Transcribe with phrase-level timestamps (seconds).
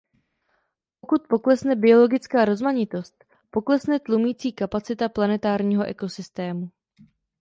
[1.01, 6.69] Pokud poklesne biologická rozmanitost, poklesne tlumící kapacita planetárního ekosystému.